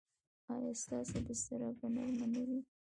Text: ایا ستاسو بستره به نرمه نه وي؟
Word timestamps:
ایا 0.53 0.73
ستاسو 0.83 1.17
بستره 1.25 1.69
به 1.77 1.87
نرمه 1.95 2.25
نه 2.33 2.41
وي؟ 2.47 2.59